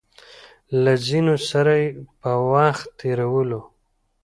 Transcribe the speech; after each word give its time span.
له 0.83 0.93
ځينو 1.05 1.35
سره 1.49 1.73
يې 1.81 1.89
په 2.21 2.31
وخت 2.51 2.85
تېرولو 2.99 3.61